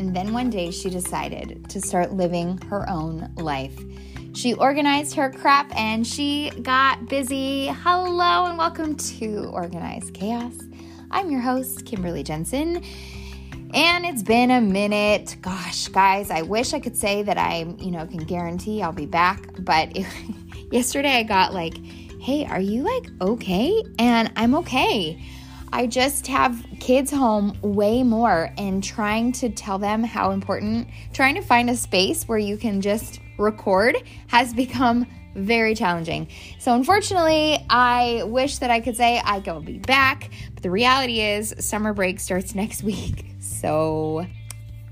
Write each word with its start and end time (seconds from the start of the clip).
and 0.00 0.16
then 0.16 0.32
one 0.32 0.48
day 0.48 0.70
she 0.70 0.88
decided 0.88 1.68
to 1.68 1.78
start 1.78 2.10
living 2.10 2.56
her 2.68 2.88
own 2.88 3.30
life. 3.36 3.78
She 4.32 4.54
organized 4.54 5.14
her 5.16 5.30
crap 5.30 5.70
and 5.76 6.06
she 6.06 6.48
got 6.62 7.06
busy. 7.06 7.66
Hello 7.66 8.46
and 8.46 8.56
welcome 8.56 8.96
to 8.96 9.50
Organized 9.52 10.14
Chaos. 10.14 10.54
I'm 11.10 11.30
your 11.30 11.42
host, 11.42 11.84
Kimberly 11.84 12.22
Jensen. 12.22 12.82
And 13.74 14.06
it's 14.06 14.22
been 14.22 14.50
a 14.50 14.62
minute. 14.62 15.36
Gosh, 15.42 15.88
guys, 15.88 16.30
I 16.30 16.42
wish 16.42 16.72
I 16.72 16.80
could 16.80 16.96
say 16.96 17.22
that 17.22 17.36
I, 17.36 17.66
you 17.78 17.90
know, 17.90 18.06
can 18.06 18.24
guarantee 18.24 18.82
I'll 18.82 18.92
be 18.92 19.04
back, 19.04 19.50
but 19.58 19.94
it, 19.94 20.06
yesterday 20.72 21.18
I 21.18 21.24
got 21.24 21.52
like, 21.52 21.76
"Hey, 22.20 22.46
are 22.46 22.60
you 22.60 22.84
like 22.84 23.10
okay?" 23.20 23.82
And 23.98 24.32
I'm 24.34 24.54
okay. 24.56 25.22
I 25.72 25.86
just 25.86 26.26
have 26.26 26.64
kids 26.80 27.10
home 27.12 27.56
way 27.62 28.02
more 28.02 28.52
and 28.58 28.82
trying 28.82 29.32
to 29.32 29.50
tell 29.50 29.78
them 29.78 30.02
how 30.02 30.32
important 30.32 30.88
trying 31.12 31.36
to 31.36 31.42
find 31.42 31.70
a 31.70 31.76
space 31.76 32.24
where 32.24 32.38
you 32.38 32.56
can 32.56 32.80
just 32.80 33.20
record 33.38 33.96
has 34.28 34.52
become 34.54 35.06
very 35.34 35.76
challenging. 35.76 36.26
So, 36.58 36.74
unfortunately, 36.74 37.64
I 37.70 38.24
wish 38.24 38.58
that 38.58 38.70
I 38.70 38.80
could 38.80 38.96
say 38.96 39.20
I 39.24 39.38
will 39.38 39.60
be 39.60 39.78
back, 39.78 40.30
but 40.54 40.62
the 40.62 40.70
reality 40.70 41.20
is 41.20 41.54
summer 41.60 41.92
break 41.92 42.20
starts 42.20 42.54
next 42.54 42.82
week. 42.82 43.26
So, 43.40 44.26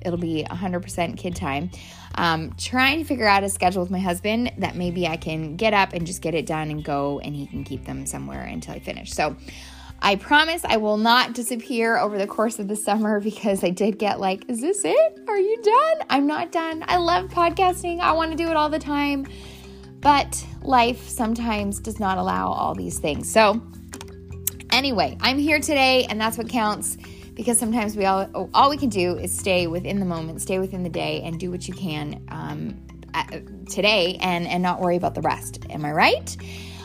it'll 0.00 0.18
be 0.18 0.44
100% 0.48 1.16
kid 1.16 1.36
time. 1.36 1.70
Um, 2.14 2.54
trying 2.58 2.98
to 2.98 3.04
figure 3.04 3.26
out 3.26 3.44
a 3.44 3.48
schedule 3.48 3.82
with 3.82 3.90
my 3.90 3.98
husband 3.98 4.52
that 4.58 4.74
maybe 4.74 5.06
I 5.06 5.16
can 5.16 5.56
get 5.56 5.74
up 5.74 5.92
and 5.92 6.06
just 6.06 6.22
get 6.22 6.34
it 6.34 6.46
done 6.46 6.70
and 6.70 6.82
go, 6.82 7.18
and 7.18 7.36
he 7.36 7.46
can 7.46 7.62
keep 7.62 7.84
them 7.84 8.06
somewhere 8.06 8.42
until 8.42 8.74
I 8.74 8.78
finish. 8.78 9.12
So, 9.12 9.36
I 10.00 10.16
promise 10.16 10.64
I 10.64 10.76
will 10.76 10.96
not 10.96 11.34
disappear 11.34 11.96
over 11.96 12.18
the 12.18 12.26
course 12.26 12.58
of 12.58 12.68
the 12.68 12.76
summer 12.76 13.20
because 13.20 13.64
I 13.64 13.70
did 13.70 13.98
get 13.98 14.20
like, 14.20 14.48
is 14.48 14.60
this 14.60 14.84
it? 14.84 15.20
Are 15.28 15.38
you 15.38 15.60
done? 15.62 16.06
I'm 16.08 16.26
not 16.26 16.52
done. 16.52 16.84
I 16.86 16.98
love 16.98 17.30
podcasting. 17.30 18.00
I 18.00 18.12
want 18.12 18.30
to 18.30 18.36
do 18.36 18.48
it 18.48 18.56
all 18.56 18.68
the 18.68 18.78
time. 18.78 19.26
But 20.00 20.44
life 20.62 21.08
sometimes 21.08 21.80
does 21.80 21.98
not 21.98 22.18
allow 22.18 22.52
all 22.52 22.74
these 22.74 23.00
things. 23.00 23.30
So, 23.30 23.60
anyway, 24.70 25.16
I'm 25.20 25.38
here 25.38 25.58
today 25.58 26.06
and 26.08 26.20
that's 26.20 26.38
what 26.38 26.48
counts 26.48 26.96
because 27.34 27.58
sometimes 27.58 27.96
we 27.96 28.04
all 28.04 28.50
all 28.54 28.70
we 28.70 28.76
can 28.76 28.88
do 28.88 29.16
is 29.16 29.36
stay 29.36 29.66
within 29.66 29.98
the 29.98 30.06
moment, 30.06 30.40
stay 30.40 30.58
within 30.58 30.84
the 30.84 30.88
day 30.90 31.22
and 31.24 31.38
do 31.40 31.50
what 31.50 31.66
you 31.66 31.74
can 31.74 32.24
um, 32.28 32.80
today 33.68 34.16
and 34.20 34.46
and 34.46 34.62
not 34.62 34.80
worry 34.80 34.96
about 34.96 35.14
the 35.14 35.22
rest. 35.22 35.64
Am 35.70 35.84
I 35.84 35.92
right? 35.92 36.36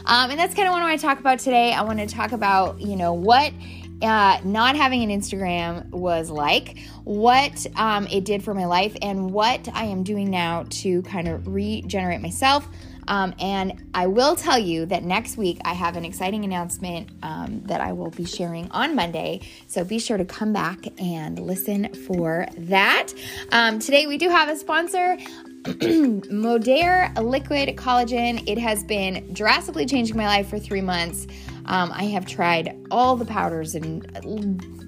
Um, 0.06 0.32
and 0.32 0.40
that's 0.40 0.54
kind 0.54 0.68
of 0.68 0.74
what 0.74 0.82
I 0.82 0.90
want 0.90 1.00
to 1.00 1.06
talk 1.06 1.20
about 1.20 1.40
today. 1.40 1.74
I 1.74 1.82
want 1.82 2.00
to 2.00 2.08
talk 2.08 2.32
about, 2.32 2.80
you 2.82 2.96
know, 2.96 3.14
what 3.14 3.54
uh, 4.02 4.40
not 4.44 4.76
having 4.76 5.02
an 5.04 5.10
Instagram 5.10 5.90
was 5.90 6.30
like, 6.30 6.78
what 7.06 7.66
um, 7.78 8.06
it 8.08 8.26
did 8.26 8.44
for 8.44 8.54
my 8.54 8.66
life, 8.66 8.96
and 9.02 9.32
what 9.32 9.70
I 9.74 9.86
am 9.86 10.04
doing 10.04 10.30
now 10.30 10.66
to 10.70 11.02
kind 11.04 11.28
of 11.28 11.48
regenerate 11.48 12.22
myself. 12.22 12.68
Um, 13.08 13.34
and 13.40 13.84
I 13.94 14.08
will 14.08 14.36
tell 14.36 14.58
you 14.58 14.86
that 14.88 15.04
next 15.04 15.38
week 15.38 15.60
I 15.66 15.74
have 15.74 15.96
an 15.96 16.06
exciting 16.06 16.44
announcement 16.46 17.10
um, 17.22 17.62
that 17.66 17.82
I 17.82 17.92
will 17.92 18.12
be 18.12 18.26
sharing 18.26 18.70
on 18.72 18.96
Monday. 18.96 19.42
So 19.68 19.84
be 19.84 20.00
sure 20.00 20.18
to 20.18 20.26
come 20.26 20.54
back 20.54 20.86
and 21.00 21.38
listen 21.40 21.94
for 21.94 22.48
that. 22.58 23.14
Um, 23.52 23.80
today 23.80 24.08
we 24.08 24.18
do 24.18 24.30
have 24.30 24.50
a 24.50 24.56
sponsor. 24.56 25.18
Modere 25.64 27.18
Liquid 27.24 27.78
Collagen. 27.78 28.44
It 28.46 28.58
has 28.58 28.84
been 28.84 29.34
drastically 29.34 29.86
changing 29.86 30.18
my 30.18 30.26
life 30.26 30.50
for 30.50 30.60
three 30.60 30.82
months. 30.82 31.26
Um, 31.68 31.90
I 31.94 32.04
have 32.06 32.26
tried 32.26 32.76
all 32.92 33.16
the 33.16 33.24
powders 33.24 33.74
and 33.74 34.06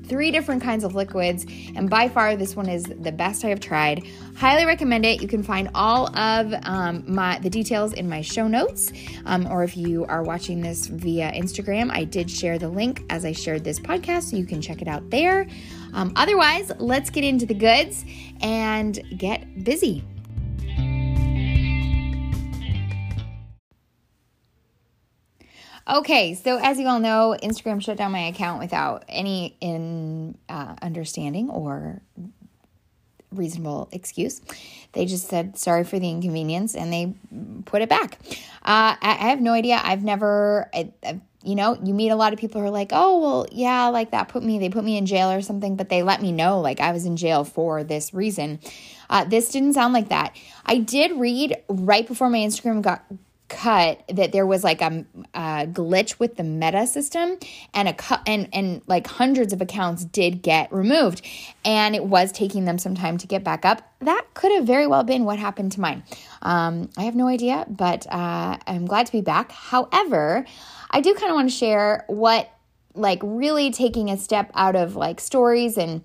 three 0.05 0.31
different 0.31 0.61
kinds 0.61 0.83
of 0.83 0.93
liquids, 0.93 1.45
and 1.77 1.89
by 1.89 2.09
far 2.09 2.35
this 2.35 2.57
one 2.57 2.67
is 2.67 2.83
the 2.83 3.13
best 3.13 3.45
I 3.45 3.49
have 3.49 3.61
tried. 3.61 4.03
Highly 4.35 4.65
recommend 4.65 5.05
it. 5.05 5.21
You 5.21 5.29
can 5.29 5.43
find 5.43 5.69
all 5.73 6.13
of 6.13 6.53
um, 6.63 7.05
my 7.07 7.39
the 7.39 7.49
details 7.49 7.93
in 7.93 8.09
my 8.09 8.19
show 8.19 8.49
notes, 8.49 8.91
um, 9.25 9.47
or 9.47 9.63
if 9.63 9.77
you 9.77 10.03
are 10.07 10.23
watching 10.23 10.59
this 10.59 10.87
via 10.87 11.31
Instagram, 11.31 11.89
I 11.89 12.03
did 12.03 12.29
share 12.29 12.59
the 12.59 12.67
link 12.67 13.03
as 13.09 13.23
I 13.23 13.31
shared 13.31 13.63
this 13.63 13.79
podcast, 13.79 14.23
so 14.23 14.35
you 14.35 14.45
can 14.45 14.61
check 14.61 14.81
it 14.81 14.89
out 14.89 15.09
there. 15.09 15.47
Um, 15.93 16.11
otherwise, 16.17 16.69
let's 16.79 17.09
get 17.09 17.23
into 17.23 17.45
the 17.45 17.53
goods 17.53 18.03
and 18.41 19.01
get 19.17 19.63
busy. 19.63 20.03
Okay, 25.87 26.33
so 26.33 26.57
as 26.57 26.79
you 26.79 26.87
all 26.87 26.99
know, 26.99 27.37
Instagram 27.43 27.81
shut 27.81 27.97
down 27.97 28.11
my 28.11 28.27
account 28.27 28.59
without 28.59 29.05
any 29.07 29.55
in 29.61 30.35
uh, 30.49 30.75
understanding 30.81 31.49
or 31.49 32.01
reasonable 33.31 33.89
excuse. 33.91 34.41
They 34.93 35.05
just 35.05 35.27
said 35.27 35.57
sorry 35.57 35.83
for 35.83 35.99
the 35.99 36.09
inconvenience 36.09 36.75
and 36.75 36.91
they 36.91 37.13
put 37.65 37.81
it 37.81 37.89
back. 37.89 38.17
Uh, 38.63 38.95
I, 38.99 39.17
I, 39.19 39.29
have 39.29 39.41
no 39.41 39.51
idea. 39.51 39.79
I've 39.83 40.03
never, 40.03 40.69
I, 40.73 40.91
I, 41.03 41.19
you 41.43 41.53
know, 41.53 41.77
you 41.83 41.93
meet 41.93 42.09
a 42.09 42.15
lot 42.15 42.33
of 42.33 42.39
people 42.39 42.61
who 42.61 42.67
are 42.67 42.71
like, 42.71 42.89
oh, 42.91 43.19
well, 43.19 43.47
yeah, 43.51 43.87
like 43.87 44.11
that 44.11 44.29
put 44.29 44.41
me, 44.41 44.57
they 44.57 44.69
put 44.69 44.83
me 44.83 44.97
in 44.97 45.05
jail 45.05 45.29
or 45.29 45.41
something, 45.41 45.75
but 45.75 45.89
they 45.89 46.01
let 46.01 46.21
me 46.21 46.31
know 46.31 46.61
like 46.61 46.79
I 46.79 46.91
was 46.91 47.05
in 47.05 47.17
jail 47.17 47.43
for 47.43 47.83
this 47.83 48.13
reason. 48.13 48.59
Uh, 49.09 49.23
this 49.23 49.49
didn't 49.49 49.73
sound 49.73 49.93
like 49.93 50.09
that. 50.09 50.35
I 50.65 50.79
did 50.79 51.11
read 51.11 51.57
right 51.69 52.07
before 52.07 52.29
my 52.29 52.39
Instagram 52.39 52.81
got 52.81 53.05
cut 53.47 54.03
that 54.11 54.31
there 54.31 54.45
was 54.45 54.63
like 54.63 54.81
a, 54.81 55.05
a, 55.35 55.67
glitch 55.67 56.17
with 56.19 56.35
the 56.35 56.43
meta 56.43 56.87
system 56.87 57.37
and 57.75 57.87
a 57.87 57.93
cut 57.93 58.21
and 58.25 58.49
and 58.51 58.81
like 58.87 59.05
hundreds 59.05 59.53
of 59.53 59.61
accounts 59.61 60.03
did 60.03 60.41
get 60.41 60.71
removed 60.73 61.21
and 61.63 61.95
it 61.95 62.03
was 62.03 62.31
taking 62.31 62.65
them 62.65 62.79
some 62.79 62.95
time 62.95 63.17
to 63.19 63.27
get 63.27 63.43
back 63.43 63.63
up. 63.63 63.87
That 63.99 64.25
could 64.33 64.51
have 64.53 64.65
very 64.65 64.87
well 64.87 65.03
been 65.03 65.25
what 65.25 65.37
happened 65.37 65.73
to 65.73 65.79
mine. 65.79 66.03
Um, 66.41 66.89
i 66.97 67.03
have 67.03 67.15
no 67.15 67.27
idea 67.27 67.65
but 67.69 68.07
uh, 68.11 68.57
i'm 68.65 68.85
glad 68.85 69.05
to 69.05 69.11
be 69.11 69.21
back. 69.21 69.51
However 69.51 70.45
i 70.89 71.01
do 71.01 71.13
kind 71.13 71.29
of 71.29 71.35
want 71.35 71.49
to 71.49 71.55
share 71.55 72.03
what 72.07 72.49
like 72.95 73.19
really 73.21 73.69
taking 73.69 74.09
a 74.09 74.17
step 74.17 74.49
out 74.55 74.75
of 74.75 74.95
like 74.95 75.19
stories 75.19 75.77
and 75.77 76.01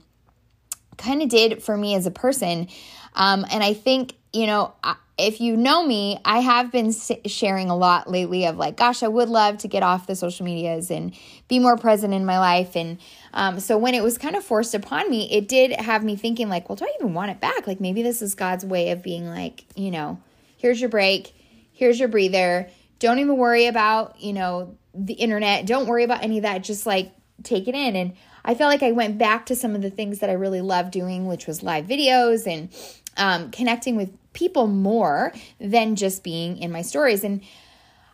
kind 0.99 1.23
of 1.23 1.31
did 1.31 1.62
for 1.62 1.77
me 1.77 1.95
as 1.95 2.05
a 2.05 2.11
person. 2.11 2.69
Um, 3.15 3.47
and 3.50 3.65
i 3.65 3.73
think 3.73 4.15
you 4.33 4.47
know 4.47 4.75
I, 4.84 4.97
if 5.20 5.41
you 5.41 5.56
know 5.56 5.84
me, 5.84 6.19
I 6.25 6.41
have 6.41 6.72
been 6.72 6.92
sharing 7.26 7.70
a 7.70 7.76
lot 7.76 8.10
lately 8.10 8.47
of 8.47 8.56
like, 8.56 8.76
gosh, 8.76 9.03
I 9.03 9.08
would 9.08 9.28
love 9.28 9.58
to 9.58 9.69
get 9.69 9.82
off 9.82 10.06
the 10.06 10.16
social 10.16 10.44
medias 10.44 10.91
and 10.91 11.14
be 11.48 11.58
more 11.58 11.76
present 11.76 12.12
in 12.12 12.25
my 12.25 12.38
life. 12.38 12.76
And 12.76 12.98
um, 13.32 13.60
so 13.60 13.78
when 13.78 13.94
it 13.94 14.03
was 14.03 14.19
kind 14.19 14.36
of 14.36 14.44
forced 14.44 14.75
upon 14.75 15.10
me, 15.10 15.31
it 15.32 15.48
did 15.48 15.72
have 15.72 16.03
me 16.03 16.16
thinking, 16.16 16.48
like, 16.48 16.69
well, 16.69 16.76
do 16.76 16.84
I 16.84 16.92
even 17.00 17.14
want 17.14 17.31
it 17.31 17.41
back? 17.41 17.66
Like, 17.66 17.81
maybe 17.81 18.03
this 18.03 18.22
is 18.22 18.34
God's 18.34 18.64
way 18.64 18.91
of 18.91 19.03
being 19.03 19.28
like, 19.28 19.64
you 19.76 19.91
know, 19.91 20.20
here's 20.56 20.81
your 20.81 20.91
break, 20.91 21.34
here's 21.72 21.98
your 21.98 22.08
breather. 22.08 22.69
Don't 22.98 23.19
even 23.19 23.37
worry 23.37 23.66
about, 23.66 24.20
you 24.20 24.32
know, 24.32 24.76
the 24.94 25.14
internet. 25.14 25.66
Don't 25.66 25.87
worry 25.87 26.04
about 26.04 26.22
any 26.22 26.38
of 26.38 26.42
that. 26.42 26.62
Just 26.62 26.84
like 26.84 27.12
take 27.42 27.69
it 27.69 27.75
in. 27.75 27.97
And 27.97 28.14
I 28.44 28.54
felt 28.54 28.70
like 28.70 28.82
I 28.82 28.92
went 28.92 29.19
back 29.19 29.47
to 29.47 29.56
some 29.56 29.75
of 29.75 29.82
the 29.82 29.91
things 29.91 30.20
that 30.20 30.31
I 30.31 30.34
really 30.34 30.60
love 30.60 30.91
doing, 30.91 31.26
which 31.26 31.47
was 31.47 31.62
live 31.62 31.87
videos 31.87 32.47
and 32.47 32.70
um, 33.16 33.50
connecting 33.50 33.97
with 33.97 34.10
people 34.32 34.66
more 34.66 35.32
than 35.59 35.97
just 35.97 36.22
being 36.22 36.59
in 36.59 36.71
my 36.71 36.82
stories. 36.82 37.25
And 37.25 37.43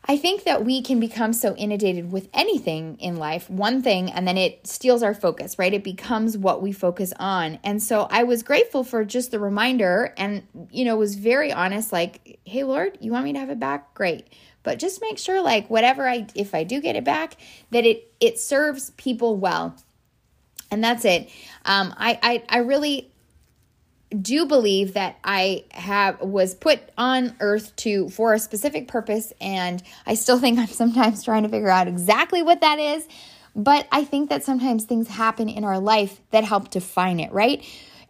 I 0.08 0.16
think 0.16 0.44
that 0.44 0.64
we 0.64 0.82
can 0.82 1.00
become 1.00 1.32
so 1.32 1.56
inundated 1.56 2.12
with 2.12 2.28
anything 2.32 2.96
in 3.00 3.16
life, 3.16 3.50
one 3.50 3.82
thing, 3.82 4.10
and 4.10 4.26
then 4.26 4.38
it 4.38 4.64
steals 4.64 5.02
our 5.02 5.14
focus, 5.14 5.58
right? 5.58 5.74
It 5.74 5.82
becomes 5.82 6.38
what 6.38 6.62
we 6.62 6.70
focus 6.70 7.12
on. 7.18 7.58
And 7.64 7.82
so 7.82 8.06
I 8.08 8.22
was 8.22 8.44
grateful 8.44 8.84
for 8.84 9.04
just 9.04 9.32
the 9.32 9.40
reminder 9.40 10.14
and, 10.16 10.44
you 10.70 10.84
know, 10.84 10.96
was 10.96 11.16
very 11.16 11.52
honest 11.52 11.92
like, 11.92 12.38
hey, 12.44 12.62
Lord, 12.62 12.96
you 13.00 13.10
want 13.10 13.24
me 13.24 13.32
to 13.32 13.38
have 13.40 13.50
it 13.50 13.58
back? 13.58 13.94
Great. 13.94 14.28
But 14.62 14.78
just 14.78 15.00
make 15.00 15.18
sure, 15.18 15.42
like, 15.42 15.68
whatever 15.70 16.08
I, 16.08 16.26
if 16.36 16.54
I 16.54 16.62
do 16.62 16.80
get 16.80 16.94
it 16.94 17.04
back, 17.04 17.36
that 17.72 17.84
it, 17.84 18.12
it 18.20 18.38
serves 18.38 18.90
people 18.90 19.36
well. 19.36 19.76
And 20.70 20.82
that's 20.82 21.04
it. 21.04 21.28
Um, 21.64 21.92
I, 21.96 22.18
I, 22.22 22.42
I 22.48 22.58
really, 22.58 23.10
do 24.10 24.46
believe 24.46 24.94
that 24.94 25.18
I 25.24 25.64
have 25.72 26.20
was 26.20 26.54
put 26.54 26.80
on 26.96 27.34
earth 27.40 27.74
to 27.76 28.08
for 28.08 28.34
a 28.34 28.38
specific 28.38 28.88
purpose? 28.88 29.32
And 29.40 29.82
I 30.06 30.14
still 30.14 30.38
think 30.40 30.58
I'm 30.58 30.66
sometimes 30.66 31.24
trying 31.24 31.42
to 31.42 31.48
figure 31.48 31.70
out 31.70 31.88
exactly 31.88 32.42
what 32.42 32.60
that 32.60 32.78
is. 32.78 33.06
But 33.54 33.88
I 33.90 34.04
think 34.04 34.28
that 34.28 34.44
sometimes 34.44 34.84
things 34.84 35.08
happen 35.08 35.48
in 35.48 35.64
our 35.64 35.78
life 35.78 36.20
that 36.30 36.44
help 36.44 36.70
define 36.70 37.20
it 37.20 37.32
right? 37.32 37.64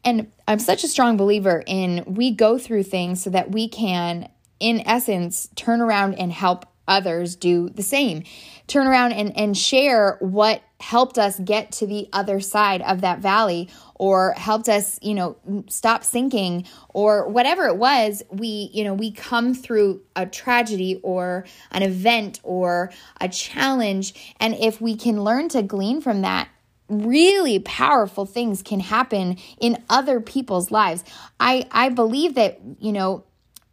And 0.05 0.31
I'm 0.47 0.59
such 0.59 0.85
a 0.85 0.89
strong 0.89 1.17
believer 1.17 1.63
in 1.67 2.05
we 2.07 2.31
go 2.31 2.59
through 2.59 2.85
things 2.85 3.23
so 3.23 3.31
that 3.31 3.51
we 3.51 3.69
can 3.69 4.29
in 4.61 4.81
essence 4.87 5.49
turn 5.57 5.81
around 5.81 6.15
and 6.15 6.33
help 6.33 6.67
others 6.89 7.37
do 7.37 7.69
the 7.71 7.83
same 7.83 8.23
turn 8.67 8.87
around 8.87 9.13
and, 9.13 9.37
and 9.37 9.57
share 9.57 10.17
what 10.21 10.63
helped 10.81 11.19
us 11.19 11.39
get 11.41 11.73
to 11.73 11.87
the 11.87 12.09
other 12.13 12.41
side 12.41 12.83
of 12.83 13.01
that 13.01 13.21
valley 13.21 13.69
or 13.95 14.33
helped 14.33 14.69
us, 14.69 14.99
you 15.01 15.15
know, 15.15 15.37
stop 15.69 16.05
sinking 16.05 16.67
or 16.91 17.29
whatever 17.29 17.67
it 17.67 17.77
was, 17.77 18.23
we, 18.31 18.71
you 18.75 18.85
know, 18.85 18.93
we 18.93 19.11
come 19.11 19.55
through 19.55 20.03
a 20.15 20.27
tragedy 20.27 21.01
or 21.03 21.47
an 21.71 21.83
event 21.83 22.41
or 22.43 22.91
a 23.21 23.29
challenge. 23.29 24.35
And 24.39 24.55
if 24.55 24.81
we 24.81 24.97
can 24.97 25.23
learn 25.23 25.49
to 25.51 25.63
glean 25.63 26.01
from 26.01 26.23
that, 26.23 26.49
really 26.89 27.59
powerful 27.59 28.27
things 28.27 28.63
can 28.63 28.81
happen 28.81 29.39
in 29.59 29.83
other 29.89 30.21
people's 30.21 30.71
lives. 30.71 31.05
I 31.41 31.67
I 31.73 31.89
believe 31.89 32.35
that, 32.35 32.61
you 32.79 32.93
know, 32.93 33.25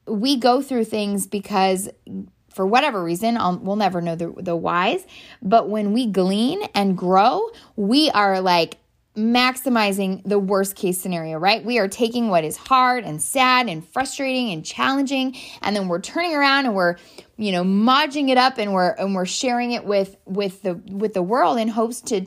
we 0.07 0.37
go 0.37 0.61
through 0.61 0.85
things 0.85 1.27
because 1.27 1.89
for 2.53 2.65
whatever 2.65 3.03
reason, 3.03 3.37
I'll, 3.37 3.57
we'll 3.57 3.75
never 3.75 4.01
know 4.01 4.15
the, 4.15 4.33
the 4.37 4.55
whys. 4.55 5.05
But 5.41 5.69
when 5.69 5.93
we 5.93 6.07
glean 6.07 6.63
and 6.75 6.97
grow, 6.97 7.49
we 7.75 8.09
are 8.11 8.41
like 8.41 8.77
maximizing 9.15 10.23
the 10.23 10.39
worst 10.39 10.75
case 10.75 10.97
scenario, 10.97 11.37
right? 11.37 11.63
We 11.63 11.77
are 11.77 11.87
taking 11.87 12.29
what 12.29 12.43
is 12.43 12.57
hard 12.57 13.03
and 13.03 13.21
sad 13.21 13.69
and 13.69 13.87
frustrating 13.87 14.51
and 14.51 14.65
challenging, 14.65 15.35
and 15.61 15.75
then 15.75 15.87
we're 15.87 16.01
turning 16.01 16.35
around 16.35 16.65
and 16.65 16.73
we're, 16.73 16.97
you 17.37 17.51
know, 17.51 17.63
modging 17.63 18.29
it 18.29 18.37
up 18.37 18.57
and 18.57 18.73
we're 18.73 18.91
and 18.91 19.13
we're 19.13 19.25
sharing 19.25 19.71
it 19.71 19.85
with 19.85 20.17
with 20.25 20.63
the 20.63 20.75
with 20.89 21.13
the 21.13 21.21
world 21.21 21.59
in 21.59 21.67
hopes 21.67 22.01
to, 22.01 22.25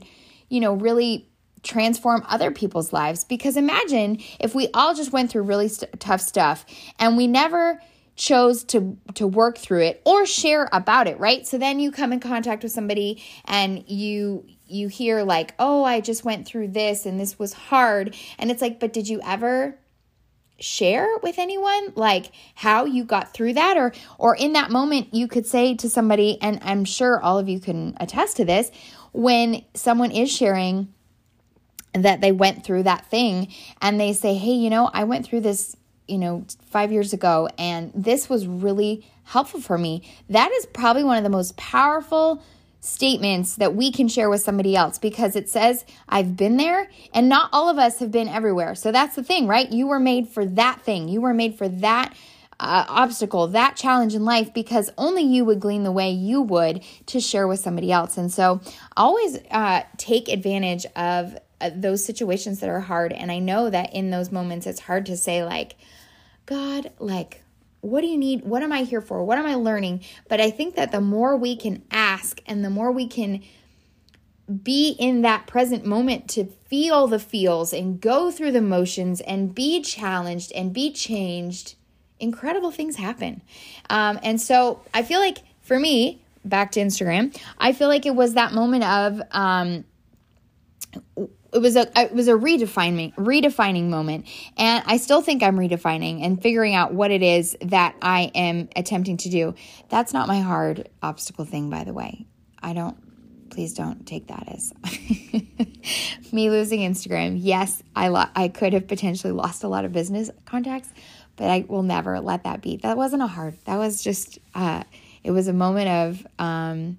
you 0.48 0.60
know, 0.60 0.74
really 0.74 1.28
transform 1.64 2.24
other 2.28 2.52
people's 2.52 2.92
lives. 2.92 3.24
Because 3.24 3.56
imagine 3.56 4.18
if 4.38 4.54
we 4.54 4.68
all 4.72 4.94
just 4.94 5.12
went 5.12 5.30
through 5.30 5.42
really 5.42 5.68
st- 5.68 5.98
tough 5.98 6.20
stuff 6.20 6.64
and 7.00 7.16
we 7.16 7.26
never 7.26 7.80
chose 8.16 8.64
to 8.64 8.96
to 9.14 9.26
work 9.26 9.58
through 9.58 9.82
it 9.82 10.02
or 10.04 10.26
share 10.26 10.68
about 10.72 11.06
it 11.06 11.18
right? 11.20 11.46
So 11.46 11.58
then 11.58 11.78
you 11.78 11.92
come 11.92 12.12
in 12.12 12.20
contact 12.20 12.62
with 12.62 12.72
somebody 12.72 13.22
and 13.44 13.84
you 13.88 14.46
you 14.66 14.88
hear 14.88 15.22
like 15.22 15.54
oh 15.60 15.84
i 15.84 16.00
just 16.00 16.24
went 16.24 16.44
through 16.44 16.68
this 16.68 17.06
and 17.06 17.20
this 17.20 17.38
was 17.38 17.52
hard. 17.52 18.16
And 18.38 18.50
it's 18.50 18.62
like 18.62 18.80
but 18.80 18.92
did 18.92 19.06
you 19.06 19.20
ever 19.22 19.78
share 20.58 21.06
with 21.22 21.38
anyone 21.38 21.92
like 21.94 22.32
how 22.54 22.86
you 22.86 23.04
got 23.04 23.34
through 23.34 23.52
that? 23.52 23.76
Or 23.76 23.92
or 24.18 24.34
in 24.34 24.54
that 24.54 24.70
moment 24.70 25.12
you 25.12 25.28
could 25.28 25.46
say 25.46 25.74
to 25.74 25.90
somebody 25.90 26.40
and 26.40 26.58
I'm 26.62 26.86
sure 26.86 27.20
all 27.20 27.38
of 27.38 27.48
you 27.50 27.60
can 27.60 27.96
attest 28.00 28.38
to 28.38 28.46
this 28.46 28.70
when 29.12 29.62
someone 29.74 30.10
is 30.10 30.30
sharing 30.30 30.92
that 31.92 32.20
they 32.20 32.32
went 32.32 32.64
through 32.64 32.82
that 32.82 33.06
thing 33.10 33.52
and 33.80 34.00
they 34.00 34.14
say 34.14 34.34
hey 34.34 34.52
you 34.52 34.70
know 34.70 34.90
I 34.92 35.04
went 35.04 35.26
through 35.26 35.42
this 35.42 35.76
you 36.08 36.18
know, 36.18 36.44
five 36.70 36.92
years 36.92 37.12
ago, 37.12 37.48
and 37.58 37.92
this 37.94 38.28
was 38.28 38.46
really 38.46 39.06
helpful 39.24 39.60
for 39.60 39.76
me. 39.76 40.02
That 40.30 40.52
is 40.52 40.66
probably 40.66 41.04
one 41.04 41.16
of 41.18 41.24
the 41.24 41.30
most 41.30 41.56
powerful 41.56 42.42
statements 42.80 43.56
that 43.56 43.74
we 43.74 43.90
can 43.90 44.06
share 44.08 44.30
with 44.30 44.40
somebody 44.40 44.76
else 44.76 44.98
because 44.98 45.34
it 45.34 45.48
says, 45.48 45.84
I've 46.08 46.36
been 46.36 46.56
there, 46.56 46.88
and 47.12 47.28
not 47.28 47.50
all 47.52 47.68
of 47.68 47.78
us 47.78 47.98
have 47.98 48.10
been 48.10 48.28
everywhere. 48.28 48.74
So 48.74 48.92
that's 48.92 49.16
the 49.16 49.24
thing, 49.24 49.46
right? 49.46 49.70
You 49.70 49.88
were 49.88 49.98
made 49.98 50.28
for 50.28 50.46
that 50.46 50.82
thing, 50.82 51.08
you 51.08 51.20
were 51.20 51.34
made 51.34 51.56
for 51.56 51.68
that. 51.68 52.14
Uh, 52.58 52.86
obstacle, 52.88 53.48
that 53.48 53.76
challenge 53.76 54.14
in 54.14 54.24
life, 54.24 54.54
because 54.54 54.90
only 54.96 55.22
you 55.22 55.44
would 55.44 55.60
glean 55.60 55.82
the 55.82 55.92
way 55.92 56.10
you 56.10 56.40
would 56.40 56.82
to 57.04 57.20
share 57.20 57.46
with 57.46 57.60
somebody 57.60 57.92
else. 57.92 58.16
And 58.16 58.32
so, 58.32 58.62
always 58.96 59.38
uh, 59.50 59.82
take 59.98 60.30
advantage 60.30 60.86
of 60.96 61.36
uh, 61.60 61.70
those 61.74 62.02
situations 62.02 62.60
that 62.60 62.70
are 62.70 62.80
hard. 62.80 63.12
And 63.12 63.30
I 63.30 63.40
know 63.40 63.68
that 63.68 63.92
in 63.92 64.10
those 64.10 64.32
moments, 64.32 64.66
it's 64.66 64.80
hard 64.80 65.04
to 65.04 65.18
say, 65.18 65.44
like, 65.44 65.76
God, 66.46 66.92
like, 66.98 67.42
what 67.80 68.00
do 68.00 68.06
you 68.06 68.16
need? 68.16 68.44
What 68.44 68.62
am 68.62 68.72
I 68.72 68.82
here 68.82 69.00
for? 69.00 69.22
What 69.24 69.38
am 69.38 69.46
I 69.46 69.54
learning? 69.54 70.02
But 70.28 70.40
I 70.40 70.50
think 70.50 70.76
that 70.76 70.92
the 70.92 71.00
more 71.00 71.36
we 71.36 71.56
can 71.56 71.82
ask 71.90 72.40
and 72.46 72.64
the 72.64 72.70
more 72.70 72.90
we 72.90 73.06
can 73.06 73.42
be 74.62 74.90
in 74.90 75.22
that 75.22 75.46
present 75.46 75.84
moment 75.84 76.28
to 76.30 76.44
feel 76.68 77.06
the 77.06 77.18
feels 77.18 77.72
and 77.72 78.00
go 78.00 78.30
through 78.30 78.52
the 78.52 78.60
motions 78.60 79.20
and 79.20 79.54
be 79.54 79.82
challenged 79.82 80.52
and 80.52 80.72
be 80.72 80.92
changed, 80.92 81.74
incredible 82.20 82.70
things 82.70 82.96
happen. 82.96 83.42
Um, 83.90 84.18
and 84.22 84.40
so 84.40 84.80
I 84.94 85.02
feel 85.02 85.20
like 85.20 85.38
for 85.62 85.78
me, 85.78 86.22
back 86.44 86.72
to 86.72 86.80
Instagram, 86.80 87.36
I 87.58 87.72
feel 87.72 87.88
like 87.88 88.06
it 88.06 88.14
was 88.14 88.34
that 88.34 88.52
moment 88.52 88.84
of, 88.84 89.22
um, 89.32 89.84
it 91.56 91.62
was 91.62 91.74
a 91.74 92.00
it 92.00 92.12
was 92.12 92.28
a 92.28 92.32
redefining 92.32 93.14
redefining 93.14 93.88
moment. 93.88 94.26
And 94.56 94.84
i 94.86 94.98
still 94.98 95.22
think 95.22 95.42
i'm 95.42 95.56
redefining 95.56 96.24
and 96.24 96.40
figuring 96.40 96.74
out 96.74 96.92
what 96.92 97.10
it 97.10 97.22
is 97.22 97.56
that 97.62 97.96
i 98.02 98.30
am 98.34 98.68
attempting 98.76 99.16
to 99.18 99.30
do. 99.30 99.54
That's 99.88 100.12
not 100.12 100.28
my 100.28 100.40
hard 100.40 100.88
obstacle 101.02 101.44
thing 101.44 101.70
by 101.70 101.84
the 101.84 101.92
way. 101.92 102.26
I 102.62 102.74
don't 102.74 102.96
please 103.50 103.72
don't 103.72 104.06
take 104.06 104.26
that 104.26 104.46
as 104.48 104.72
me 106.32 106.50
losing 106.50 106.80
instagram. 106.80 107.38
Yes 107.40 107.82
i 107.94 108.08
lo- 108.08 108.30
i 108.34 108.48
could 108.48 108.74
have 108.74 108.86
potentially 108.86 109.32
lost 109.32 109.64
a 109.64 109.68
lot 109.68 109.84
of 109.84 109.92
business 109.92 110.30
contacts 110.44 110.90
but 111.36 111.48
i 111.50 111.64
will 111.68 111.82
never 111.82 112.20
let 112.20 112.44
that 112.44 112.60
be. 112.60 112.76
That 112.76 112.96
wasn't 112.96 113.22
a 113.22 113.26
hard 113.26 113.56
that 113.64 113.76
was 113.76 114.02
just 114.02 114.38
uh 114.54 114.82
it 115.24 115.30
was 115.30 115.48
a 115.48 115.54
moment 115.54 115.88
of 115.88 116.26
um 116.38 116.98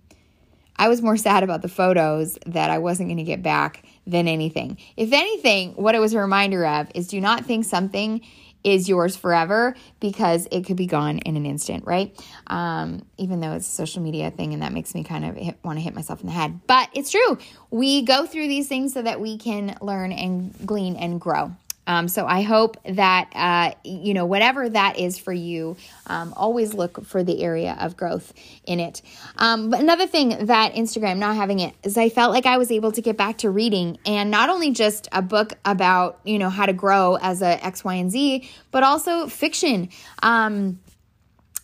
I 0.80 0.89
was 0.89 1.01
more 1.01 1.18
sad 1.27 1.44
about 1.44 1.62
the 1.62 1.69
photos 1.69 2.38
that 2.45 2.69
I 2.69 2.77
wasn't 2.77 3.10
going 3.10 3.18
to 3.18 3.24
get 3.24 3.42
back 3.42 3.83
than 4.07 4.27
anything. 4.27 4.77
If 4.95 5.13
anything, 5.13 5.74
what 5.74 5.94
it 5.94 6.00
was 6.00 6.13
a 6.13 6.19
reminder 6.19 6.65
of 6.65 6.89
is 6.95 7.07
do 7.07 7.21
not 7.21 7.45
think 7.45 7.65
something 7.65 8.21
is 8.63 8.89
yours 8.89 9.15
forever 9.15 9.75
because 10.00 10.48
it 10.51 10.65
could 10.65 10.75
be 10.75 10.88
gone 10.88 11.19
in 11.19 11.38
an 11.38 11.45
instant, 11.45 11.86
right? 11.86 12.19
Um, 12.48 13.06
even 13.18 13.39
though 13.39 13.54
it's 13.54 13.68
a 13.68 13.71
social 13.71 14.01
media 14.01 14.31
thing 14.31 14.54
and 14.54 14.62
that 14.62 14.74
makes 14.74 14.94
me 14.95 15.04
kind 15.04 15.24
of 15.24 15.56
want 15.63 15.77
to 15.77 15.81
hit 15.81 15.94
myself 15.94 16.21
in 16.21 16.27
the 16.27 16.33
head. 16.33 16.59
But 16.68 16.89
it's 16.94 17.12
true. 17.12 17.38
We 17.69 18.01
go 18.01 18.25
through 18.25 18.48
these 18.48 18.68
things 18.68 18.94
so 18.94 19.01
that 19.01 19.21
we 19.21 19.38
can 19.38 19.77
learn 19.81 20.12
and 20.12 20.53
glean 20.65 20.95
and 20.95 21.21
grow. 21.21 21.53
Um, 21.88 22.07
so 22.07 22.28
I 22.28 22.42
hope 22.42 22.78
that, 22.84 23.31
uh, 23.34 23.72
you 23.84 24.13
know, 24.13 24.25
whatever 24.25 24.69
that 24.69 25.00
is 25.00 25.18
for 25.18 25.34
you, 25.34 25.78
um, 26.06 26.34
always 26.36 26.74
look 26.74 27.06
for 27.06 27.24
the 27.24 27.42
area 27.42 27.75
of 27.80 27.98
growth 27.98 28.34
in 28.66 28.80
it. 28.80 29.01
Um, 29.38 29.69
but 29.69 29.80
another 29.80 30.06
thing 30.06 30.45
that 30.48 30.74
Instagram 30.74 31.18
not 31.18 31.38
having 31.38 31.60
it 31.60 31.74
is 31.84 31.98
I 31.98 32.10
felt 32.10 32.34
like 32.34 32.45
I 32.45 32.57
was 32.57 32.72
able 32.72 32.92
to 32.92 33.01
get 33.01 33.18
back 33.18 33.39
to 33.39 33.50
reading 33.50 33.98
and 34.06 34.30
not 34.30 34.50
only 34.50 34.72
just 34.72 35.07
a 35.12 35.22
book 35.22 35.54
about, 35.63 36.19
you 36.25 36.38
know, 36.38 36.50
how 36.50 36.66
to 36.66 36.74
grow 36.74 37.16
as 37.16 37.42
a 37.42 37.66
X, 37.66 37.84
Y, 37.84 37.95
and 37.95 38.12
Z, 38.12 38.50
but 38.72 38.84
also 38.84 39.28
fiction. 39.28 39.89
Um, 40.22 40.80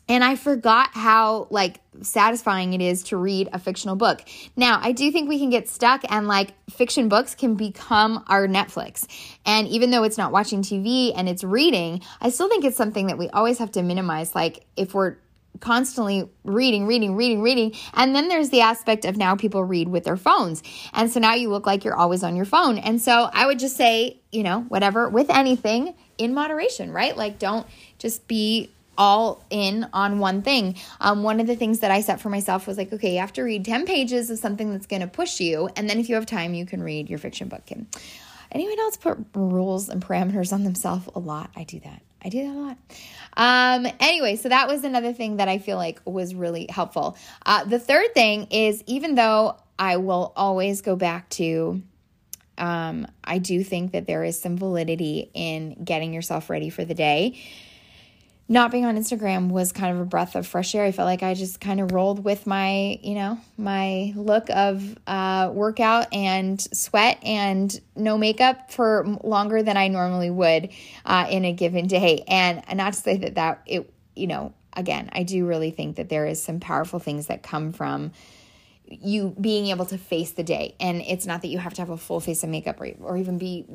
and 0.07 0.23
I 0.23 0.35
forgot 0.35 0.89
how 0.93 1.47
like 1.49 1.79
satisfying 2.01 2.73
it 2.73 2.81
is 2.81 3.03
to 3.03 3.17
read 3.17 3.49
a 3.53 3.59
fictional 3.59 3.95
book. 3.95 4.23
Now, 4.55 4.79
I 4.81 4.91
do 4.91 5.11
think 5.11 5.29
we 5.29 5.39
can 5.39 5.49
get 5.49 5.69
stuck 5.69 6.01
and 6.09 6.27
like 6.27 6.53
fiction 6.69 7.09
books 7.09 7.35
can 7.35 7.55
become 7.55 8.23
our 8.27 8.47
Netflix. 8.47 9.07
And 9.45 9.67
even 9.67 9.91
though 9.91 10.03
it's 10.03 10.17
not 10.17 10.31
watching 10.31 10.61
TV 10.61 11.13
and 11.15 11.29
it's 11.29 11.43
reading, 11.43 12.01
I 12.21 12.29
still 12.29 12.49
think 12.49 12.65
it's 12.65 12.77
something 12.77 13.07
that 13.07 13.17
we 13.17 13.29
always 13.29 13.59
have 13.59 13.71
to 13.73 13.81
minimize 13.81 14.35
like 14.35 14.65
if 14.75 14.93
we're 14.93 15.17
constantly 15.59 16.29
reading, 16.43 16.87
reading, 16.87 17.15
reading, 17.15 17.41
reading. 17.41 17.73
And 17.93 18.15
then 18.15 18.27
there's 18.27 18.49
the 18.49 18.61
aspect 18.61 19.05
of 19.05 19.17
now 19.17 19.35
people 19.35 19.63
read 19.63 19.87
with 19.87 20.03
their 20.03 20.17
phones. 20.17 20.63
And 20.93 21.11
so 21.11 21.19
now 21.19 21.35
you 21.35 21.49
look 21.49 21.65
like 21.65 21.85
you're 21.85 21.95
always 21.95 22.23
on 22.23 22.35
your 22.35 22.45
phone. 22.45 22.77
And 22.77 23.01
so 23.01 23.29
I 23.31 23.45
would 23.45 23.59
just 23.59 23.77
say, 23.77 24.19
you 24.31 24.43
know, 24.43 24.61
whatever, 24.61 25.09
with 25.09 25.29
anything 25.29 25.95
in 26.17 26.33
moderation, 26.33 26.91
right? 26.91 27.15
Like 27.15 27.39
don't 27.39 27.67
just 27.97 28.27
be 28.27 28.71
all 28.97 29.43
in 29.49 29.87
on 29.93 30.19
one 30.19 30.41
thing. 30.41 30.75
Um, 30.99 31.23
one 31.23 31.39
of 31.39 31.47
the 31.47 31.55
things 31.55 31.79
that 31.79 31.91
I 31.91 32.01
set 32.01 32.21
for 32.21 32.29
myself 32.29 32.67
was 32.67 32.77
like, 32.77 32.93
okay, 32.93 33.13
you 33.13 33.19
have 33.19 33.33
to 33.33 33.43
read 33.43 33.65
10 33.65 33.85
pages 33.85 34.29
of 34.29 34.39
something 34.39 34.71
that's 34.71 34.85
going 34.85 35.01
to 35.01 35.07
push 35.07 35.39
you. 35.39 35.69
And 35.75 35.89
then 35.89 35.99
if 35.99 36.09
you 36.09 36.15
have 36.15 36.25
time, 36.25 36.53
you 36.53 36.65
can 36.65 36.81
read 36.81 37.09
your 37.09 37.19
fiction 37.19 37.47
book. 37.47 37.63
And 37.71 37.87
anyone 38.51 38.79
else 38.79 38.97
put 38.97 39.17
rules 39.33 39.89
and 39.89 40.01
parameters 40.01 40.53
on 40.53 40.63
themselves 40.63 41.07
a 41.15 41.19
lot? 41.19 41.49
I 41.55 41.63
do 41.63 41.79
that. 41.81 42.01
I 42.23 42.29
do 42.29 42.43
that 42.43 42.55
a 42.55 42.59
lot. 42.59 42.77
Um, 43.35 43.87
anyway, 43.99 44.35
so 44.37 44.49
that 44.49 44.67
was 44.67 44.83
another 44.83 45.11
thing 45.11 45.37
that 45.37 45.49
I 45.49 45.57
feel 45.57 45.77
like 45.77 45.99
was 46.05 46.33
really 46.33 46.67
helpful. 46.69 47.17
Uh, 47.45 47.65
the 47.65 47.79
third 47.79 48.13
thing 48.13 48.47
is 48.51 48.83
even 48.87 49.15
though 49.15 49.57
I 49.77 49.97
will 49.97 50.31
always 50.35 50.81
go 50.81 50.95
back 50.95 51.29
to 51.31 51.81
um, 52.57 53.07
I 53.23 53.39
do 53.39 53.63
think 53.63 53.93
that 53.93 54.05
there 54.05 54.23
is 54.23 54.39
some 54.39 54.57
validity 54.57 55.31
in 55.33 55.83
getting 55.83 56.13
yourself 56.13 56.49
ready 56.49 56.69
for 56.69 56.85
the 56.85 56.93
day 56.93 57.41
not 58.49 58.71
being 58.71 58.85
on 58.85 58.97
Instagram 58.97 59.49
was 59.49 59.71
kind 59.71 59.95
of 59.95 60.01
a 60.01 60.05
breath 60.05 60.35
of 60.35 60.45
fresh 60.45 60.75
air. 60.75 60.83
I 60.83 60.91
felt 60.91 61.05
like 61.05 61.23
I 61.23 61.33
just 61.33 61.61
kind 61.61 61.79
of 61.79 61.91
rolled 61.91 62.23
with 62.23 62.45
my, 62.45 62.99
you 63.01 63.15
know, 63.15 63.39
my 63.57 64.13
look 64.15 64.49
of 64.49 64.97
uh, 65.07 65.49
workout 65.53 66.13
and 66.13 66.59
sweat 66.59 67.19
and 67.23 67.79
no 67.95 68.17
makeup 68.17 68.71
for 68.71 69.05
longer 69.23 69.63
than 69.63 69.77
I 69.77 69.87
normally 69.87 70.29
would 70.29 70.69
uh, 71.05 71.27
in 71.29 71.45
a 71.45 71.53
given 71.53 71.87
day. 71.87 72.23
And 72.27 72.61
not 72.73 72.93
to 72.93 72.99
say 72.99 73.17
that 73.17 73.35
that 73.35 73.61
it, 73.65 73.91
you 74.15 74.27
know, 74.27 74.53
again, 74.73 75.09
I 75.13 75.23
do 75.23 75.45
really 75.47 75.71
think 75.71 75.95
that 75.95 76.09
there 76.09 76.25
is 76.25 76.41
some 76.41 76.59
powerful 76.59 76.99
things 76.99 77.27
that 77.27 77.43
come 77.43 77.71
from 77.71 78.11
you 78.85 79.35
being 79.39 79.67
able 79.67 79.85
to 79.85 79.97
face 79.97 80.31
the 80.31 80.43
day. 80.43 80.75
And 80.79 81.01
it's 81.01 81.25
not 81.25 81.41
that 81.41 81.47
you 81.47 81.57
have 81.57 81.73
to 81.75 81.81
have 81.81 81.89
a 81.89 81.97
full 81.97 82.19
face 82.19 82.43
of 82.43 82.49
makeup 82.49 82.79
or, 82.79 82.91
or 83.01 83.17
even 83.17 83.37
be 83.37 83.65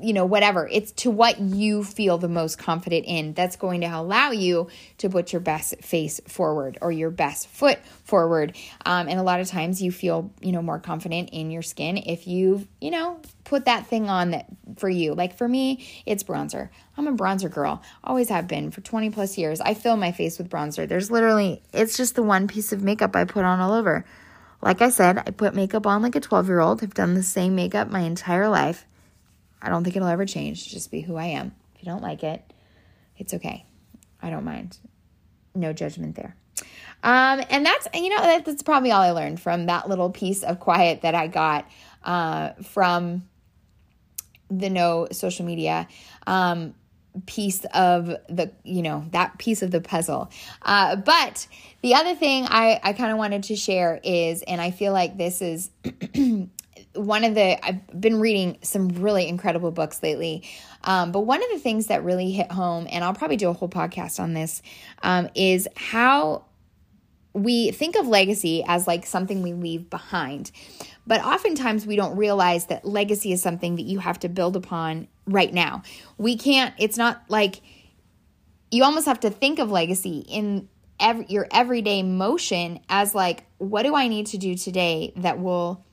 you 0.00 0.12
know 0.12 0.24
whatever. 0.24 0.68
It's 0.70 0.92
to 0.92 1.10
what 1.10 1.40
you 1.40 1.84
feel 1.84 2.18
the 2.18 2.28
most 2.28 2.58
confident 2.58 3.06
in 3.06 3.34
that's 3.34 3.56
going 3.56 3.80
to 3.82 3.86
allow 3.88 4.30
you 4.30 4.68
to 4.98 5.10
put 5.10 5.32
your 5.32 5.40
best 5.40 5.76
face 5.82 6.20
forward 6.28 6.78
or 6.80 6.92
your 6.92 7.10
best 7.10 7.48
foot 7.48 7.78
forward. 8.04 8.56
Um, 8.86 9.08
and 9.08 9.18
a 9.18 9.22
lot 9.22 9.40
of 9.40 9.48
times 9.48 9.82
you 9.82 9.92
feel 9.92 10.32
you 10.40 10.52
know 10.52 10.62
more 10.62 10.78
confident 10.78 11.30
in 11.32 11.50
your 11.50 11.62
skin 11.62 11.96
if 11.98 12.26
you've 12.26 12.66
you 12.80 12.90
know 12.90 13.20
put 13.44 13.66
that 13.66 13.86
thing 13.86 14.08
on 14.08 14.30
that 14.30 14.46
for 14.76 14.88
you. 14.88 15.14
Like 15.14 15.36
for 15.36 15.48
me 15.48 15.86
it's 16.06 16.22
bronzer. 16.22 16.70
I'm 16.96 17.08
a 17.08 17.12
bronzer 17.12 17.50
girl. 17.50 17.82
Always 18.04 18.28
have 18.28 18.46
been 18.46 18.70
for 18.70 18.80
20 18.80 19.10
plus 19.10 19.36
years. 19.36 19.60
I 19.60 19.74
fill 19.74 19.96
my 19.96 20.12
face 20.12 20.38
with 20.38 20.48
bronzer. 20.48 20.88
There's 20.88 21.10
literally 21.10 21.62
it's 21.72 21.96
just 21.96 22.14
the 22.14 22.22
one 22.22 22.46
piece 22.46 22.72
of 22.72 22.82
makeup 22.82 23.16
i 23.16 23.24
put 23.24 23.44
on 23.44 23.60
all 23.60 23.72
over 23.72 24.04
Like 24.64 24.80
I 24.80 24.88
said, 24.88 25.18
I 25.18 25.30
put 25.30 25.54
makeup 25.54 25.86
on 25.86 26.00
like 26.00 26.16
a 26.16 26.20
12 26.20 26.48
year 26.48 26.60
old. 26.60 26.82
I've 26.82 26.94
done 26.94 27.12
the 27.12 27.22
same 27.22 27.54
makeup 27.54 27.90
my 27.90 28.00
entire 28.00 28.48
life. 28.48 28.86
I 29.60 29.68
don't 29.68 29.84
think 29.84 29.94
it'll 29.94 30.08
ever 30.08 30.24
change. 30.24 30.70
Just 30.70 30.90
be 30.90 31.02
who 31.02 31.16
I 31.16 31.26
am. 31.26 31.54
If 31.74 31.82
you 31.82 31.92
don't 31.92 32.00
like 32.00 32.22
it, 32.22 32.42
it's 33.18 33.34
okay. 33.34 33.66
I 34.22 34.30
don't 34.30 34.44
mind. 34.44 34.78
No 35.54 35.74
judgment 35.74 36.16
there. 36.16 36.34
Um, 37.02 37.44
and 37.50 37.66
that's, 37.66 37.88
you 37.92 38.08
know, 38.08 38.22
that, 38.22 38.46
that's 38.46 38.62
probably 38.62 38.90
all 38.90 39.02
I 39.02 39.10
learned 39.10 39.38
from 39.38 39.66
that 39.66 39.86
little 39.86 40.08
piece 40.08 40.42
of 40.42 40.60
quiet 40.60 41.02
that 41.02 41.14
I 41.14 41.26
got 41.26 41.68
uh, 42.02 42.52
from 42.62 43.28
the 44.48 44.70
no 44.70 45.08
social 45.12 45.44
media. 45.44 45.88
Um, 46.26 46.74
piece 47.26 47.64
of 47.72 48.06
the 48.28 48.50
you 48.64 48.82
know 48.82 49.06
that 49.10 49.38
piece 49.38 49.62
of 49.62 49.70
the 49.70 49.80
puzzle. 49.80 50.30
Uh, 50.62 50.96
but 50.96 51.46
the 51.82 51.94
other 51.94 52.14
thing 52.14 52.46
i 52.48 52.80
i 52.82 52.92
kind 52.92 53.12
of 53.12 53.18
wanted 53.18 53.44
to 53.44 53.56
share 53.56 54.00
is 54.02 54.42
and 54.42 54.60
i 54.60 54.70
feel 54.70 54.92
like 54.92 55.16
this 55.16 55.40
is 55.40 55.70
one 56.94 57.24
of 57.24 57.34
the 57.34 57.64
i've 57.64 58.00
been 58.00 58.18
reading 58.18 58.58
some 58.62 58.88
really 58.88 59.28
incredible 59.28 59.70
books 59.70 60.02
lately. 60.02 60.44
Um, 60.82 61.12
but 61.12 61.20
one 61.20 61.42
of 61.42 61.48
the 61.50 61.58
things 61.58 61.86
that 61.86 62.04
really 62.04 62.30
hit 62.30 62.50
home 62.50 62.86
and 62.90 63.04
i'll 63.04 63.14
probably 63.14 63.36
do 63.36 63.48
a 63.48 63.52
whole 63.52 63.68
podcast 63.68 64.20
on 64.20 64.34
this 64.34 64.60
um, 65.02 65.28
is 65.34 65.68
how 65.76 66.44
we 67.34 67.72
think 67.72 67.96
of 67.96 68.06
legacy 68.06 68.64
as 68.66 68.86
like 68.86 69.04
something 69.04 69.42
we 69.42 69.52
leave 69.52 69.90
behind. 69.90 70.52
But 71.04 71.20
oftentimes 71.22 71.84
we 71.84 71.96
don't 71.96 72.16
realize 72.16 72.66
that 72.66 72.84
legacy 72.84 73.32
is 73.32 73.42
something 73.42 73.74
that 73.76 73.82
you 73.82 73.98
have 73.98 74.20
to 74.20 74.28
build 74.28 74.56
upon 74.56 75.08
right 75.26 75.52
now. 75.52 75.82
We 76.18 76.36
can't, 76.36 76.74
it's 76.78 76.96
not 76.96 77.22
like 77.28 77.60
you 78.70 78.84
almost 78.84 79.06
have 79.06 79.20
to 79.20 79.30
think 79.30 79.58
of 79.58 79.70
legacy 79.70 80.24
in 80.28 80.68
every, 80.98 81.26
your 81.28 81.46
everyday 81.50 82.02
motion 82.02 82.80
as 82.88 83.14
like, 83.14 83.44
what 83.58 83.84
do 83.84 83.94
I 83.94 84.08
need 84.08 84.26
to 84.28 84.38
do 84.38 84.54
today 84.54 85.12
that 85.16 85.40
will 85.40 85.84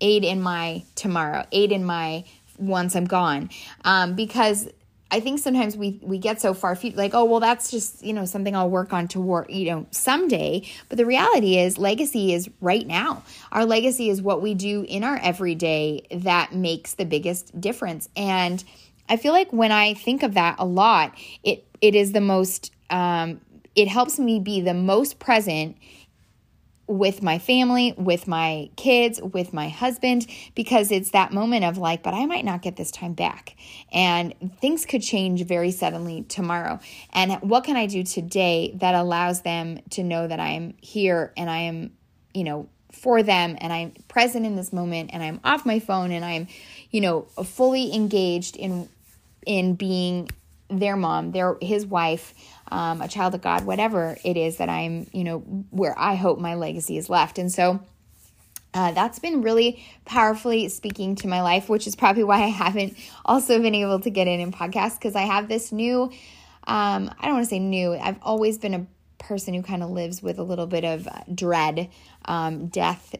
aid 0.00 0.24
in 0.24 0.42
my 0.42 0.84
tomorrow, 0.94 1.46
aid 1.52 1.72
in 1.72 1.84
my 1.84 2.24
once 2.58 2.96
I'm 2.96 3.04
gone? 3.04 3.50
Um, 3.84 4.14
because 4.14 4.68
I 5.14 5.20
think 5.20 5.38
sometimes 5.38 5.76
we 5.76 6.00
we 6.02 6.18
get 6.18 6.40
so 6.40 6.54
far 6.54 6.74
feet 6.74 6.96
like 6.96 7.14
oh 7.14 7.24
well 7.24 7.38
that's 7.38 7.70
just 7.70 8.02
you 8.04 8.12
know 8.12 8.24
something 8.24 8.56
I'll 8.56 8.68
work 8.68 8.92
on 8.92 9.06
to 9.08 9.20
work 9.20 9.48
you 9.48 9.70
know 9.70 9.86
someday. 9.92 10.68
But 10.88 10.98
the 10.98 11.06
reality 11.06 11.56
is 11.56 11.78
legacy 11.78 12.34
is 12.34 12.50
right 12.60 12.84
now. 12.84 13.22
Our 13.52 13.64
legacy 13.64 14.10
is 14.10 14.20
what 14.20 14.42
we 14.42 14.54
do 14.54 14.84
in 14.88 15.04
our 15.04 15.16
everyday 15.18 16.04
that 16.10 16.52
makes 16.52 16.94
the 16.94 17.04
biggest 17.04 17.60
difference. 17.60 18.08
And 18.16 18.64
I 19.08 19.16
feel 19.16 19.32
like 19.32 19.52
when 19.52 19.70
I 19.70 19.94
think 19.94 20.24
of 20.24 20.34
that 20.34 20.56
a 20.58 20.66
lot 20.66 21.16
it 21.44 21.64
it 21.80 21.94
is 21.94 22.10
the 22.10 22.20
most 22.20 22.72
um, 22.90 23.40
it 23.76 23.86
helps 23.86 24.18
me 24.18 24.40
be 24.40 24.62
the 24.62 24.74
most 24.74 25.20
present 25.20 25.76
with 26.86 27.22
my 27.22 27.38
family, 27.38 27.94
with 27.96 28.28
my 28.28 28.68
kids, 28.76 29.20
with 29.20 29.52
my 29.52 29.68
husband, 29.68 30.26
because 30.54 30.90
it's 30.90 31.10
that 31.10 31.32
moment 31.32 31.64
of 31.64 31.78
like, 31.78 32.02
but 32.02 32.12
I 32.12 32.26
might 32.26 32.44
not 32.44 32.62
get 32.62 32.76
this 32.76 32.90
time 32.90 33.14
back. 33.14 33.56
And 33.92 34.34
things 34.60 34.84
could 34.84 35.02
change 35.02 35.44
very 35.44 35.70
suddenly 35.70 36.22
tomorrow. 36.22 36.80
And 37.12 37.32
what 37.40 37.64
can 37.64 37.76
I 37.76 37.86
do 37.86 38.02
today 38.02 38.72
that 38.80 38.94
allows 38.94 39.42
them 39.42 39.80
to 39.90 40.02
know 40.02 40.26
that 40.26 40.40
I 40.40 40.50
am 40.50 40.74
here 40.80 41.32
and 41.36 41.48
I 41.48 41.58
am, 41.60 41.92
you 42.34 42.44
know, 42.44 42.68
for 42.92 43.22
them 43.22 43.56
and 43.60 43.72
I'm 43.72 43.92
present 44.08 44.46
in 44.46 44.56
this 44.56 44.72
moment 44.72 45.10
and 45.12 45.22
I'm 45.22 45.40
off 45.42 45.66
my 45.66 45.80
phone 45.80 46.12
and 46.12 46.24
I'm, 46.24 46.48
you 46.90 47.00
know, 47.00 47.22
fully 47.22 47.94
engaged 47.94 48.56
in 48.56 48.88
in 49.46 49.74
being 49.74 50.28
their 50.68 50.96
mom, 50.96 51.32
their 51.32 51.56
his 51.60 51.86
wife, 51.86 52.34
um, 52.74 53.00
a 53.00 53.06
child 53.06 53.36
of 53.36 53.40
God, 53.40 53.64
whatever 53.64 54.18
it 54.24 54.36
is 54.36 54.56
that 54.56 54.68
I'm, 54.68 55.06
you 55.12 55.22
know, 55.22 55.38
where 55.70 55.96
I 55.96 56.16
hope 56.16 56.40
my 56.40 56.56
legacy 56.56 56.98
is 56.98 57.08
left. 57.08 57.38
And 57.38 57.50
so 57.50 57.80
uh, 58.74 58.90
that's 58.90 59.20
been 59.20 59.42
really 59.42 59.84
powerfully 60.04 60.68
speaking 60.68 61.14
to 61.14 61.28
my 61.28 61.40
life, 61.40 61.68
which 61.68 61.86
is 61.86 61.94
probably 61.94 62.24
why 62.24 62.42
I 62.42 62.48
haven't 62.48 62.98
also 63.24 63.62
been 63.62 63.76
able 63.76 64.00
to 64.00 64.10
get 64.10 64.26
in 64.26 64.40
in 64.40 64.50
podcasts 64.50 64.94
because 64.94 65.14
I 65.14 65.22
have 65.22 65.46
this 65.46 65.70
new, 65.70 66.10
um, 66.66 67.14
I 67.20 67.26
don't 67.26 67.34
want 67.34 67.44
to 67.44 67.50
say 67.50 67.60
new, 67.60 67.94
I've 67.94 68.18
always 68.22 68.58
been 68.58 68.74
a 68.74 68.86
person 69.18 69.54
who 69.54 69.62
kind 69.62 69.84
of 69.84 69.90
lives 69.90 70.20
with 70.20 70.40
a 70.40 70.42
little 70.42 70.66
bit 70.66 70.84
of 70.84 71.08
dread. 71.32 71.90
Um, 72.24 72.66
death, 72.66 73.14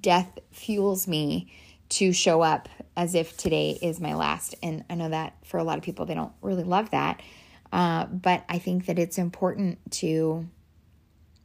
death 0.00 0.38
fuels 0.52 1.06
me 1.06 1.52
to 1.90 2.14
show 2.14 2.40
up 2.40 2.70
as 2.96 3.14
if 3.14 3.36
today 3.36 3.78
is 3.82 4.00
my 4.00 4.14
last. 4.14 4.54
And 4.62 4.84
I 4.88 4.94
know 4.94 5.10
that 5.10 5.34
for 5.44 5.58
a 5.58 5.64
lot 5.64 5.76
of 5.76 5.84
people, 5.84 6.06
they 6.06 6.14
don't 6.14 6.32
really 6.40 6.64
love 6.64 6.90
that. 6.92 7.20
Uh, 7.72 8.06
but 8.06 8.44
I 8.48 8.58
think 8.58 8.86
that 8.86 8.98
it's 8.98 9.18
important 9.18 9.78
to 9.92 10.48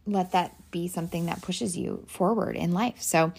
let 0.06 0.32
that 0.32 0.56
be 0.72 0.88
something 0.88 1.28
that 1.28 1.42
pushes 1.42 1.78
you 1.78 2.04
forward 2.08 2.56
in 2.56 2.74
life. 2.74 3.02
So, 3.02 3.32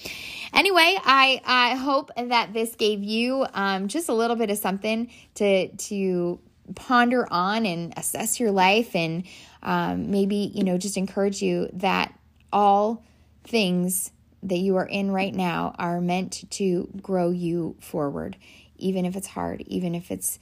anyway, 0.53 0.99
I 1.05 1.41
I 1.45 1.75
hope 1.75 2.11
that 2.17 2.53
this 2.53 2.75
gave 2.75 3.03
you 3.03 3.47
um, 3.53 3.89
just 3.89 4.09
a 4.09 4.15
little 4.15 4.37
bit 4.37 4.51
of 4.51 4.59
something 4.59 5.11
to 5.35 5.69
to 5.69 6.41
ponder 6.75 7.31
on 7.31 7.67
and 7.67 7.93
assess 7.97 8.41
your 8.41 8.51
life, 8.51 8.97
and 8.97 9.25
um, 9.63 10.11
maybe 10.11 10.51
you 10.55 10.65
know 10.65 10.79
just 10.79 10.97
encourage 10.97 11.43
you 11.43 11.69
that 11.75 12.19
all 12.53 13.05
things 13.45 14.11
that 14.43 14.59
you 14.59 14.77
are 14.77 14.87
in 14.87 15.11
right 15.11 15.35
now 15.35 15.75
are 15.79 16.01
meant 16.01 16.51
to 16.51 16.89
grow 17.03 17.31
you 17.31 17.77
forward, 17.81 18.37
even 18.77 19.05
if 19.05 19.17
it's 19.17 19.27
hard, 19.27 19.63
even 19.67 19.95
if 19.95 20.11
it's 20.11 20.39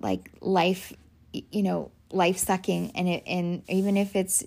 like 0.00 0.30
life 0.40 0.92
you 1.50 1.62
know, 1.62 1.90
life 2.10 2.38
sucking 2.38 2.92
and 2.94 3.08
it, 3.08 3.22
and 3.26 3.62
even 3.68 3.96
if 3.96 4.14
it's 4.14 4.44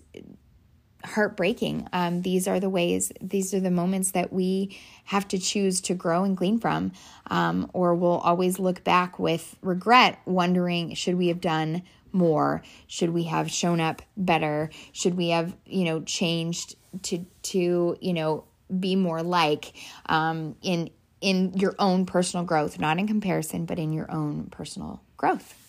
heartbreaking, 1.03 1.87
um, 1.93 2.21
these 2.21 2.47
are 2.47 2.59
the 2.59 2.69
ways, 2.69 3.11
these 3.21 3.53
are 3.53 3.59
the 3.59 3.71
moments 3.71 4.11
that 4.11 4.31
we 4.33 4.77
have 5.05 5.27
to 5.29 5.37
choose 5.37 5.79
to 5.81 5.93
grow 5.93 6.23
and 6.23 6.35
glean 6.35 6.59
from, 6.59 6.91
um, 7.29 7.69
or 7.73 7.95
we'll 7.95 8.19
always 8.19 8.59
look 8.59 8.83
back 8.83 9.19
with 9.19 9.55
regret, 9.61 10.19
wondering, 10.25 10.93
should 10.93 11.15
we 11.15 11.27
have 11.27 11.41
done 11.41 11.83
more? 12.11 12.63
Should 12.87 13.11
we 13.11 13.23
have 13.23 13.51
shown 13.51 13.79
up 13.79 14.01
better? 14.15 14.69
Should 14.91 15.15
we 15.15 15.29
have, 15.29 15.55
you 15.65 15.85
know, 15.85 16.01
changed 16.01 16.75
to 17.03 17.25
to 17.43 17.97
you 17.99 18.13
know 18.13 18.45
be 18.79 18.95
more 18.95 19.23
like 19.23 19.73
um, 20.07 20.55
in 20.61 20.89
in 21.21 21.53
your 21.53 21.75
own 21.79 22.05
personal 22.05 22.45
growth, 22.45 22.79
not 22.79 22.99
in 22.99 23.07
comparison, 23.07 23.65
but 23.65 23.79
in 23.79 23.91
your 23.91 24.11
own 24.11 24.47
personal 24.51 25.01
growth. 25.17 25.66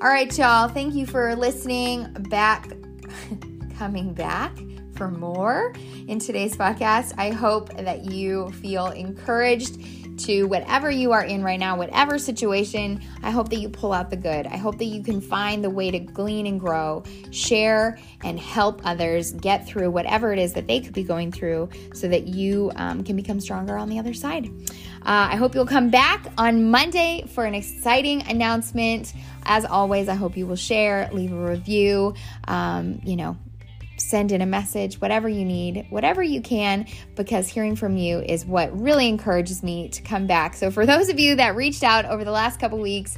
All 0.00 0.08
right, 0.08 0.38
y'all. 0.38 0.68
Thank 0.68 0.94
you 0.94 1.04
for 1.06 1.34
listening 1.34 2.12
back, 2.30 2.70
coming 3.78 4.14
back 4.14 4.56
for 4.98 5.08
more 5.08 5.72
in 6.08 6.18
today's 6.18 6.56
podcast. 6.56 7.14
I 7.16 7.30
hope 7.30 7.72
that 7.76 8.06
you 8.06 8.50
feel 8.50 8.88
encouraged 8.88 9.80
to 10.18 10.44
whatever 10.44 10.90
you 10.90 11.12
are 11.12 11.22
in 11.22 11.44
right 11.44 11.60
now, 11.60 11.76
whatever 11.76 12.18
situation. 12.18 13.00
I 13.22 13.30
hope 13.30 13.48
that 13.50 13.60
you 13.60 13.68
pull 13.68 13.92
out 13.92 14.10
the 14.10 14.16
good. 14.16 14.48
I 14.48 14.56
hope 14.56 14.76
that 14.78 14.86
you 14.86 15.00
can 15.04 15.20
find 15.20 15.62
the 15.62 15.70
way 15.70 15.92
to 15.92 16.00
glean 16.00 16.48
and 16.48 16.58
grow, 16.58 17.04
share 17.30 17.96
and 18.24 18.40
help 18.40 18.82
others 18.84 19.30
get 19.30 19.68
through 19.68 19.92
whatever 19.92 20.32
it 20.32 20.40
is 20.40 20.52
that 20.54 20.66
they 20.66 20.80
could 20.80 20.94
be 20.94 21.04
going 21.04 21.30
through 21.30 21.68
so 21.94 22.08
that 22.08 22.26
you 22.26 22.72
um, 22.74 23.04
can 23.04 23.14
become 23.14 23.38
stronger 23.38 23.78
on 23.78 23.88
the 23.88 24.00
other 24.00 24.12
side. 24.12 24.50
Uh, 25.02 25.30
I 25.30 25.36
hope 25.36 25.54
you'll 25.54 25.64
come 25.64 25.90
back 25.90 26.26
on 26.36 26.70
Monday 26.72 27.24
for 27.28 27.44
an 27.44 27.54
exciting 27.54 28.26
announcement. 28.28 29.14
As 29.44 29.64
always, 29.64 30.08
I 30.08 30.14
hope 30.14 30.36
you 30.36 30.46
will 30.46 30.56
share, 30.56 31.08
leave 31.12 31.32
a 31.32 31.36
review. 31.36 32.14
Um, 32.48 33.00
you 33.04 33.14
know, 33.14 33.38
send 34.00 34.32
in 34.32 34.40
a 34.40 34.46
message, 34.46 35.00
whatever 35.00 35.28
you 35.28 35.44
need, 35.44 35.86
whatever 35.90 36.22
you 36.22 36.40
can, 36.40 36.86
because 37.14 37.48
hearing 37.48 37.76
from 37.76 37.96
you 37.96 38.20
is 38.20 38.44
what 38.44 38.78
really 38.78 39.08
encourages 39.08 39.62
me 39.62 39.88
to 39.90 40.02
come 40.02 40.26
back. 40.26 40.54
So, 40.54 40.70
for 40.70 40.86
those 40.86 41.08
of 41.08 41.18
you 41.18 41.36
that 41.36 41.56
reached 41.56 41.82
out 41.82 42.04
over 42.04 42.24
the 42.24 42.30
last 42.30 42.60
couple 42.60 42.78
weeks 42.78 43.16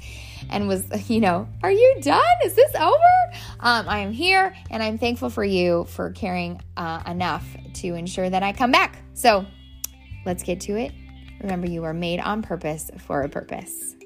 and 0.48 0.66
was, 0.68 1.10
you 1.10 1.20
know, 1.20 1.48
are 1.62 1.72
you 1.72 1.96
done? 2.00 2.22
Is 2.44 2.54
this 2.54 2.74
over? 2.74 2.96
Um, 3.60 3.88
I 3.88 4.00
am 4.00 4.12
here 4.12 4.54
and 4.70 4.82
I'm 4.82 4.98
thankful 4.98 5.30
for 5.30 5.44
you 5.44 5.84
for 5.84 6.10
caring 6.10 6.60
uh, 6.76 7.02
enough 7.06 7.46
to 7.74 7.94
ensure 7.94 8.28
that 8.28 8.42
I 8.42 8.52
come 8.52 8.72
back. 8.72 9.02
So, 9.14 9.46
let's 10.26 10.42
get 10.42 10.60
to 10.62 10.76
it. 10.76 10.92
Remember, 11.40 11.66
you 11.66 11.84
are 11.84 11.94
made 11.94 12.20
on 12.20 12.42
purpose 12.42 12.90
for 12.98 13.22
a 13.22 13.28
purpose. 13.28 13.96